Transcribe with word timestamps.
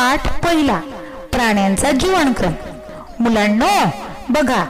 पाठ 0.00 0.44
पहिला. 0.44 0.80
प्राण्यांचा 1.32 1.90
जीवनक्रम. 1.90 2.52
मुलांनो 3.20 3.88
बघा. 4.28 4.64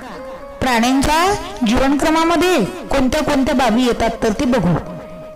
प्राण्यांच्या 0.60 1.34
जीवनक्रमामध्ये 1.66 2.64
कोणत्या 2.64 3.22
कोणत्या 3.22 3.54
बाबी 3.54 3.82
येतात 3.84 4.10
तर 4.22 4.32
ते 4.32 4.44
बघू. 4.44 4.74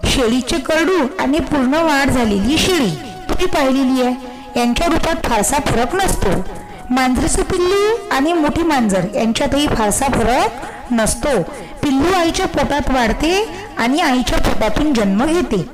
शेळीचे 0.05 0.57
करडू 0.57 1.07
आणि 1.19 1.39
पूर्ण 1.39 1.75
वाढ 1.75 2.11
झालेली 2.11 2.59
शेळी. 2.59 2.91
तुम्ही 3.29 3.47
पाहिलेली 3.47 4.03
आहे. 4.03 4.15
यांच्या 4.57 4.87
रूपात 4.87 5.27
फारसा 5.27 5.57
फरक 5.57 5.95
नसतो. 5.95 6.45
मांजरीचे 6.91 7.43
पिल्लू 7.43 8.09
आणि 8.11 8.33
मोठी 8.33 8.63
मांजर 8.63 9.05
यांच्यातही 9.15 9.67
फारसा 9.67 10.07
फरक 10.07 10.67
नसतो. 10.93 11.43
पिल्लू 11.83 12.13
आईच्या 12.13 12.47
पोटात 12.47 12.91
वाढते 12.91 13.49
आणि 13.79 14.01
आईच्या 14.01 14.39
पोटातून 14.39 14.95
जन्म 14.95 15.27
घेते. 15.27 15.69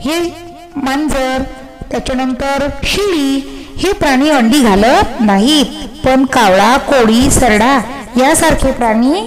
हे 0.00 0.34
मांजर 0.76 1.42
त्याच्यानंतर 1.90 2.68
शिळी 2.84 3.54
हे 3.78 3.92
प्राणी 3.92 4.30
अंडी 4.30 4.60
घालत 4.60 5.20
नाहीत. 5.20 5.66
पण 6.04 6.24
कावळा 6.24 6.76
कोळी 6.78 7.30
सरडा 7.30 7.78
यासारखे 8.16 8.70
प्राणी 8.72 9.26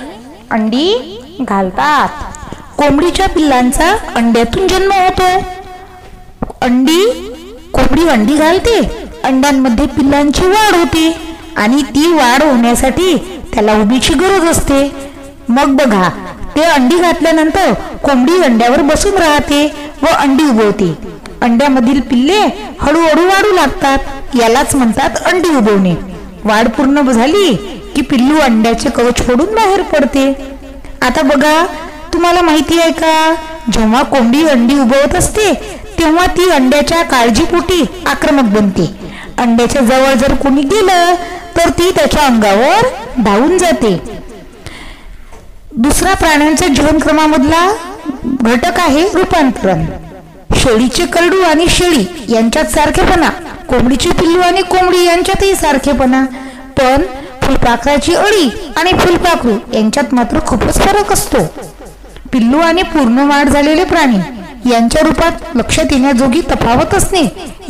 अंडी 0.52 0.88
घालतात. 1.42 2.10
कोंबडीच्या 2.78 3.28
पिल्लांचा 3.28 3.90
अंड्यातून 4.16 4.68
जन्म 4.68 4.92
होतो. 4.92 5.30
अंडी 6.62 7.04
कोंबडी 7.74 8.08
अंडी 8.08 8.36
घालते. 8.36 8.80
अंड्यांमध्ये 9.24 9.86
पिल्लांची 9.88 10.46
वाढ 10.48 10.76
होते 10.76 11.12
आणि 11.58 11.82
ती 11.96 12.12
वाढ 12.14 12.44
होण्यासाठी 12.44 13.16
त्याला 13.54 13.74
उभीची 13.74 14.14
गरज 14.14 14.48
असते. 14.50 14.84
मग 15.50 15.76
बघा 15.76 16.10
ते 16.56 16.64
अंडी 16.64 16.98
घातल्यानंतर 16.98 17.74
कोंबडी 18.04 18.42
अंड्यावर 18.44 18.82
बसून 18.82 19.14
राहते 19.14 19.66
व 20.04 20.06
अंडी 20.16 20.44
उगवते. 20.44 20.94
अंड्यामधील 21.42 22.00
पिल्ले 22.00 22.40
हळूहळू 22.82 23.28
वाढू 23.28 23.52
लागतात. 23.56 24.00
यालाच 24.40 24.76
म्हणतात 24.76 25.18
अंडी 25.26 25.50
उगवणे 25.50 25.94
वाढ 26.46 26.68
पूर्ण 26.68 27.02
झाली 27.12 27.54
की 27.96 28.02
पिल्लू 28.02 28.40
अंड्याचे 28.42 28.90
कवच 28.90 29.22
फोडून 29.28 29.54
बाहेर 29.56 29.82
पडते. 29.92 30.28
आता 31.02 31.22
बघा 31.22 31.66
तुम्हाला 32.14 32.42
माहिती 32.42 32.80
आहे 32.80 32.92
का 32.92 33.34
जेव्हा 33.74 34.02
कोंबडी 34.04 34.46
अंडी 34.48 34.80
उगवत 34.80 35.16
असते 35.16 35.54
तेव्हा 36.00 36.26
ती 36.38 36.50
अंड्याच्या 36.50 37.02
काळजीपोटी 37.04 37.84
आक्रमक 38.06 38.52
बनते. 38.54 38.90
अंड्याच्या 39.38 39.82
जवळ 39.82 40.14
जर 40.22 40.34
कोणी 40.36 40.62
गेलं 40.62 41.14
तर 41.58 41.70
ती 41.80 41.90
त्याच्या 41.96 42.26
अंगावर 42.26 42.88
धावून 43.24 43.58
जाते. 43.58 43.96
दुसरा 45.74 46.14
प्राण्यांच्या 46.14 46.68
जीवनक्रमामधला 46.68 47.68
घटक 48.26 48.80
आहे 48.80 49.04
रूपांतरण. 49.14 49.86
शेळीचे 50.56 51.06
करडू 51.06 51.42
आणि 51.42 51.66
शेळी 51.70 52.06
यांच्यात 52.30 52.66
सारखेपणा. 52.72 53.30
कोंबडीची 53.72 54.10
पिल्लू 54.20 54.42
आणि 54.42 54.62
कोंबडी 54.62 55.04
यांच्यातही 55.06 55.56
सारखेपणा. 55.56 56.24
पण 56.78 57.02
फुलपाखराची 57.42 58.14
अळी 58.16 58.50
आणि 58.78 58.92
फुलपाखरू 59.00 59.58
यांच्यात 59.74 60.14
मात्र 60.14 60.40
खूपच 60.48 60.80
फरक 60.80 61.12
असतो. 61.14 61.44
पिल्लू 62.34 62.60
आणि 62.60 62.84
पूर्ण 62.94 63.28
वाढ 63.30 63.50
झालेले 63.50 63.84
प्राणी 63.84 64.18
यांच्या 64.72 65.02
रूपात 65.04 65.56
लक्षात 65.58 65.92
येण्याजोगी 65.92 66.42
तफावत 66.52 66.94
असणे 66.96 67.24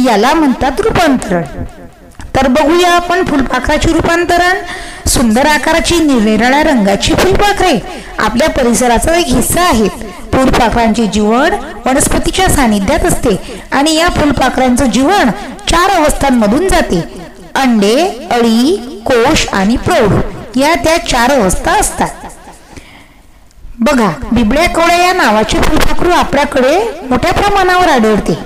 याला 0.06 0.34
म्हणतात 0.34 0.82
रूपांतरण. 0.82 1.42
तर 2.42 2.48
बघूया 2.48 2.92
आपण 2.92 3.24
फुलपाखराचे 3.26 3.92
रूपांतरण. 3.94 4.58
सुंदर 5.10 5.46
आकाराची 5.46 5.98
निरनिराळ्या 6.00 6.62
रंगाची 6.64 7.14
फुलपाखरे. 7.14 7.74
आपल्या 8.20 8.50
परिसराचा 8.50 9.16
एक 9.16 9.26
हिस्सा 9.26 9.62
आहेत 9.62 10.04
फुलपाखरांचे 10.34 11.06
जीवन 11.08 11.54
वनस्पतीच्या 11.86 12.48
सानिध्यात 12.50 13.06
असते 13.06 13.36
आणि 13.72 13.94
या 13.96 14.08
फुलपाखरांचं 14.10 14.86
जीवन 14.86 15.30
चार 15.70 15.92
अवस्थांमधून 15.92 16.68
जाते. 16.68 17.02
अंडे 17.56 17.96
अळी 18.32 18.76
कोश 19.06 19.48
आणि 19.54 19.76
प्रौढ 19.78 20.58
या 20.58 20.74
त्या 20.76 20.98
चार 21.08 21.32
अवस्था 21.32 21.72
असतात. 21.72 22.10
बघा 23.80 24.10
बिबड्या 24.32 24.68
कोळ्या 24.70 24.98
या 24.98 25.14
नावाचे 25.14 25.62
फुलपाखरू 25.62 26.12
आपल्याकडे 26.12 26.78
मोठ्या 27.10 27.34
प्रमाणावर 27.34 27.90
आढळते. 27.90 28.38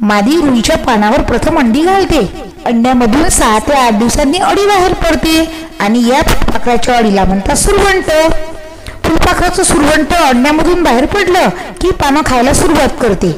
मादी 0.00 0.36
रुईच्या 0.36 0.76
पानावर 0.76 1.20
प्रथम 1.22 1.58
अंडी 1.58 1.82
घालते. 1.82 2.51
अंड्यामधून 2.66 3.28
सहा 3.28 3.58
ते 3.58 3.72
आठ 3.72 3.94
दिवसांनी 3.98 4.38
अडी 4.38 4.66
बाहेर 4.66 4.92
पडते 4.94 5.44
आणि 5.80 6.06
या 6.08 6.20
फुलपाखराच्या 6.22 6.96
अडीला 6.96 7.24
म्हणतात 7.24 7.56
सुरवंट. 7.56 8.10
फुलपाखराचं 9.04 9.62
सुरवंट 9.62 10.12
अंड्यामधून 10.14 10.82
बाहेर 10.82 11.06
पडलं 11.06 11.48
की 11.80 11.90
पानं 12.02 12.20
खायला 12.26 12.52
सुरुवात 12.54 13.00
करते. 13.00 13.30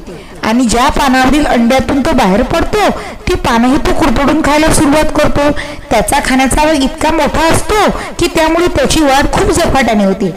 आणि 0.43 0.65
ज्या 0.65 0.89
पानावरील 0.91 1.45
अंड्यातून 1.47 2.01
तो 2.01 2.13
बाहेर 2.13 2.43
पडतो 2.43 2.89
ती 3.29 3.34
पानंही 3.34 3.77
तो 3.77 3.95
कुरपडून 4.01 4.41
खायला 4.45 4.73
सुरुवात 4.75 5.13
करतो. 5.17 5.51
त्याचा 5.91 6.19
खाण्याचा 6.25 6.65
वेग 6.65 6.83
इतका 6.83 7.13
मोठा 7.13 7.47
असतो 7.53 7.89
की 8.19 8.27
त्यामुळे 8.34 8.67
त्याची 8.77 9.03
वाढ 9.03 9.33
खूप 9.33 9.51
झपाट्याने 9.51 10.05
होते. 10.05 10.31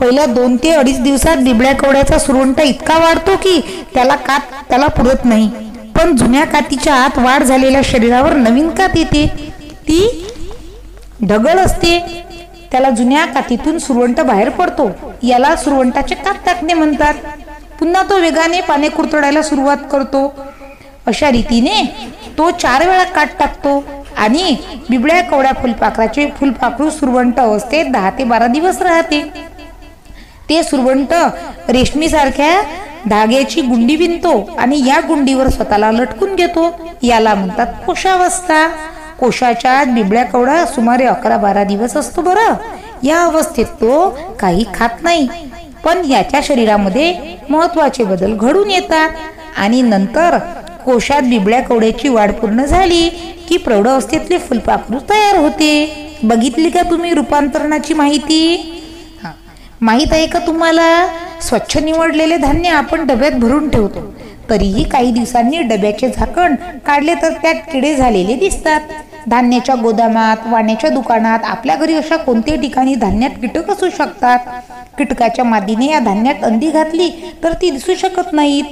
पहिल्या 0.00 0.26
दोन 0.26 0.56
ते 0.56 0.70
अडीच 0.70 1.00
दिवसात 1.02 1.36
बिबड्या 1.36 1.72
कवड्याचा 1.74 2.18
सुरवंट 2.18 2.60
इतका 2.60 2.98
वाढतो 2.98 3.36
की 3.36 3.60
त्याला 3.94 4.14
कात 4.16 4.40
त्याला 4.68 4.86
पुरत 4.86 5.24
नाही. 5.24 5.50
पण 5.98 6.14
जुन्या 6.16 6.44
कातीच्या 6.44 6.94
आत 6.94 7.18
वाढ 7.18 7.42
झालेल्या 7.42 7.80
शरीरावर 7.84 8.32
नवीन 8.32 8.68
कात 8.70 8.96
येते. 8.96 9.26
ती 9.88 10.26
ढगळ 11.28 11.58
असते. 11.58 11.98
त्याला 12.72 12.90
जुन्या 12.90 13.24
कातीतून 13.26 13.78
सुरवंट 13.78 14.20
बाहेर 14.20 14.48
पडतो. 14.48 14.90
याला 15.22 15.54
सुरवंटाचे 15.56 16.14
कात 16.14 16.34
टाकणे 16.46 16.74
म्हणतात. 16.74 17.14
पुन्हा 17.80 18.02
तो 18.10 18.18
वेगाने 18.20 18.60
पाने 18.60 18.88
कुरतडायला 18.88 19.42
सुरुवात 19.42 19.76
करतो. 19.92 20.22
अशा 21.06 21.30
रीतीने 21.30 21.82
तो 22.38 22.50
चार 22.50 22.86
वेळा 22.88 23.04
काट 23.04 23.28
टाकतो 23.38 23.82
आणि 24.16 24.56
बिबळ्या 24.90 25.20
कवड्या 25.22 25.52
फुलपाखराचे 25.52 26.30
फुलपाखरू 26.40 26.90
सुरवंट 26.90 27.40
अवस्थेत 27.40 27.92
दहा 27.92 28.10
ते 28.10 28.24
बारा 28.24 28.46
दिवस 28.46 28.82
राहते. 28.82 29.22
ते 30.48 30.62
सुरवंट 30.62 31.12
रेशमीसारख्या 31.68 32.62
धाग्याची 33.10 33.60
गुंडी 33.60 33.96
विणतो 33.96 34.50
आणि 34.58 34.86
या 34.86 35.00
गुंडीवर 35.08 35.48
स्वतःला 35.48 35.92
लटकून 35.92 36.34
घेतो. 36.34 36.92
याला 37.02 37.34
म्हणतात 37.34 37.66
कोशावस्था. 37.86 38.68
कोशाच्या 39.20 39.78
आत 39.78 39.86
बिबड्या 39.86 40.24
कवडा 40.24 40.66
सुमारे 40.66 41.04
अकरा 41.04 41.36
बारा 41.36 41.64
दिवस 41.64 41.96
असतो 41.96 42.22
बरं. 42.22 42.54
या 43.02 43.22
अवस्थेत 43.22 43.64
तो 43.64 44.18
काही 44.40 44.64
खात 44.74 45.02
नाही. 45.02 45.28
पण 45.84 46.10
याच्या 46.10 46.40
शरीरामध्ये 46.44 47.14
महत्त्वाचे 47.50 48.04
बदल 48.04 48.34
घडून 48.34 48.70
येतात. 48.70 49.10
आणि 49.56 49.82
नंतर 49.82 50.38
कोशात 50.84 51.22
बिबड्या 51.22 51.60
कवड्याची 51.60 52.08
वाढ 52.08 52.32
पूर्ण 52.32 52.64
झाली 52.64 53.08
की 53.48 53.56
प्रौढ 53.56 53.88
अवस्थेतले 53.88 54.38
फुलपाखरू 54.38 54.98
तयार 54.98 55.36
होते. 55.36 55.94
बघितली 56.22 56.70
का 56.70 56.82
तुम्ही 56.82 57.14
रूपांतरणाची 57.14 57.94
माहिती? 57.94 58.74
माहीत 59.80 60.12
आहे 60.12 60.26
का 60.26 60.38
तुम्हाला? 60.38 61.06
स्वच्छ 61.42 61.76
निवडलेले 61.78 62.36
धान्य 62.36 62.68
आपण 62.68 63.06
डब्यात 63.06 63.32
भरून 63.32 63.68
ठेवतो. 63.68 64.14
तरीही 64.50 64.84
काही 64.84 65.10
दिवसांनी 65.10 65.60
डब्याचे 65.62 66.08
झाकण 66.08 66.54
काढले 66.86 67.14
तर 67.14 67.32
त्यात 67.32 67.54
किडे 67.72 67.94
झालेले 67.94 68.34
दिसतात. 68.34 68.80
धान्याच्या 69.28 69.74
गोदामात 69.74 70.36
वाण्याच्या 70.46 70.90
दुकानात 70.90 71.38
आपल्या 71.44 71.76
घरी 71.76 71.94
अशा 71.94 72.16
कोणत्याही 72.16 72.60
ठिकाणी 72.60 72.94
धान्यात 72.94 73.30
कीटक 73.30 73.70
असू 73.70 73.88
शकतात? 73.90 74.38
कीटकाच्या 74.98 75.44
मादीने 75.44 75.86
या 75.86 75.98
धान्यात 75.98 76.44
अंडी 76.44 76.70
घातली 76.70 77.10
तर 77.44 77.52
ती 77.52 77.70
दिसू 77.70 77.94
शकत 77.94 78.32
नाहीत. 78.32 78.64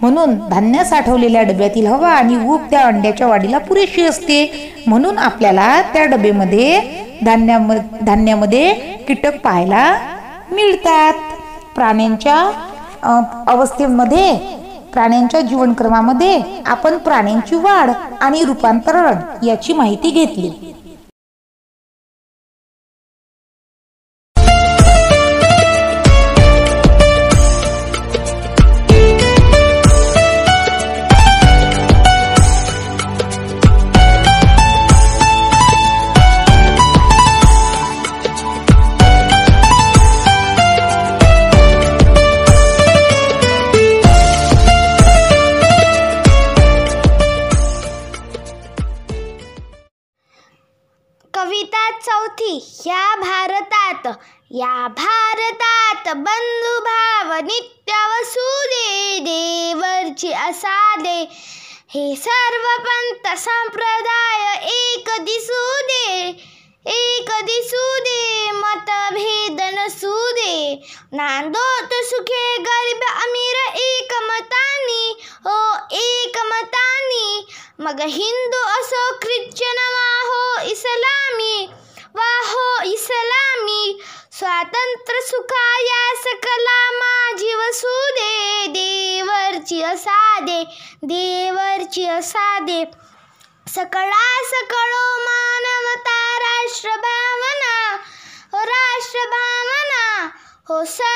म्हणून 0.00 0.34
धान्य 0.50 0.84
साठवलेल्या 0.84 1.42
डब्यातील 1.42 1.86
हवा 1.86 2.08
आणि 2.08 2.36
ऊब 2.36 2.60
त्या 2.70 2.80
अंड्याच्या 2.80 3.26
वाढीला 3.26 3.58
पुरेशी 3.58 4.02
असते. 4.02 4.72
म्हणून 4.86 5.18
आपल्याला 5.18 5.82
त्या 5.82 6.04
डबेमध्ये 6.04 6.80
धान्याम 7.24 7.72
धान्यामध्ये 8.02 8.72
कीटक 9.08 9.40
पाहायला 9.40 9.96
मिळतात. 10.52 11.12
प्राण्यांच्या 11.74 12.36
अवस्थेमध्ये 13.48 14.34
प्राण्यांच्या 14.92 15.40
जीवनक्रमामध्ये 15.40 16.40
आपण 16.66 16.96
प्राण्यांची 16.98 17.56
वाढ 17.56 17.90
आणि 18.20 18.42
रूपांतरण 18.44 19.46
याची 19.46 19.72
माहिती 19.72 20.10
घेतली. 20.10 20.50
चौथी 52.06 52.54
ह्या 52.64 53.04
भारतात 53.20 54.06
या 54.54 54.86
भारतात 54.98 56.08
बंधुभाव 56.26 57.32
नित्य 57.46 57.94
वसुदे 58.10 59.18
देवरची 59.24 60.32
असादे 60.48 61.20
हे 61.94 62.04
सर्व 62.26 62.66
पंत 62.86 63.26
संप्रदाय 63.38 64.44
एक 64.74 65.08
दिसू 65.24 65.64
दे 65.90 66.28
एक 66.94 67.30
दिसू 67.46 67.84
दे 68.06 68.50
मतभेद 68.54 69.60
नसू 69.78 70.14
दे 70.38 70.54
नांदोत 71.20 71.94
सुखे 72.10 72.44
गरीब 72.68 73.02
अमीर 73.10 73.56
एक 73.80 74.12
मतानी 74.28 75.14
हो 75.46 75.56
एक 76.02 76.38
मतानी 76.52 77.46
मग 77.86 78.00
हिंदू 78.18 78.62
असो 78.78 79.04
ख्रिश्चन 79.22 79.82
वा 79.94 80.06
हो 80.28 80.68
इस्लामी 80.70 81.66
वाहो 82.16 82.66
इस्लामी 82.92 83.98
स्वातंत्र्य 84.38 85.20
सुखाया 85.26 86.04
सकला 86.22 86.78
माझी 86.98 87.54
वसू 87.54 87.94
दे 88.18 88.66
देवरची 88.76 89.82
असादे 89.82 90.62
देवरची 91.12 92.06
असादे. 92.08 92.84
सकळा 93.74 94.28
सकळो 94.50 95.06
मानवता 95.22 96.18
राष्ट्रभावना 96.44 97.74
हो 98.52 98.62
राष्ट्रभावना 98.70 100.04
हो 100.68 100.84
स 100.84 101.15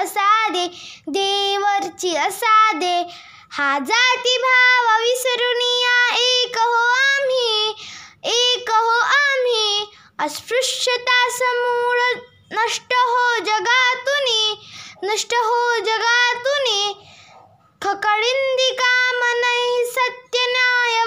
देवरची 0.00 0.06
असादे 0.06 0.66
देवरची 1.08 2.16
असादे. 2.16 3.02
हा 3.52 3.78
जाती 3.78 4.38
भाव 4.38 5.02
विसरुनिया 5.02 6.14
एक 6.16 6.58
हो 6.58 6.84
आम्ही 6.88 7.74
एक 8.24 8.70
हो 8.70 8.98
आम्ही. 8.98 9.84
अस्पृश्यता 10.18 11.28
समूळ 11.30 12.00
नष्ट 12.52 12.92
हो 12.92 13.38
जगातुनी 13.38 14.60
नष्ट 15.02 15.34
हो 15.34 15.76
जगातुनी. 15.76 16.92
खकळिंदी 17.82 18.70
काम 18.74 19.24
नाही 19.40 19.84
सत्य 19.86 20.46
न्याय 20.46 21.04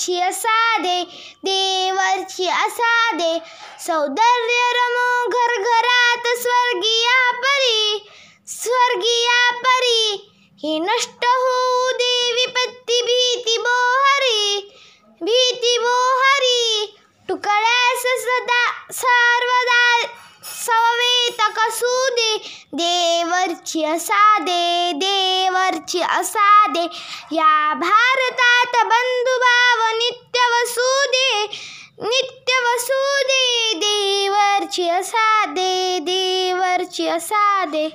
वसू 0.00 0.78
दे 0.78 1.04
देवरची 1.44 2.48
असा 2.48 3.12
दे 3.12 3.38
सौंदर्य 3.86 4.70
रमो 4.72 5.28
घर 5.28 5.62
घरात 5.62 6.26
स्वर्गीया 6.42 7.30
परी 7.30 8.04
स्वर्गीया 8.48 9.50
परी. 9.50 10.28
हे 10.64 10.78
नष्ट 10.78 11.24
होऊ 11.24 11.90
दे 11.92 12.32
विपत्ती 12.32 13.02
भीती 13.02 13.58
बोहरी 13.58 14.70
भीती 15.22 15.78
बोहरी. 15.78 16.96
तुकड्यास 17.28 18.06
सदा 18.24 18.64
सर्वदा 18.92 20.00
सवेत 20.44 21.42
कसू 21.58 22.08
दे 22.08 22.36
देवरची 22.74 23.84
भारताची 25.82 26.00
असा 26.00 26.66
दे 26.72 26.84
या 27.34 27.74
भारतात 27.74 28.76
बंधुभाव 28.86 29.82
नित्य 29.98 30.46
वसू 30.52 30.90
दे 31.12 31.46
नित्य 32.02 32.58
वसू 32.64 33.00
दे 33.28 33.72
देवरची 33.78 34.88
असादे 34.88 35.98
देवरची 36.02 37.08
असादे. 37.08 37.88